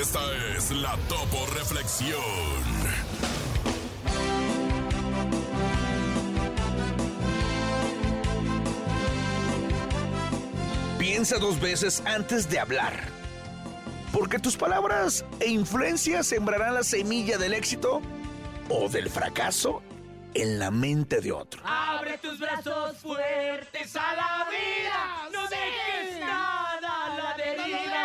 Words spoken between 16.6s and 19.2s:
la semilla del éxito o del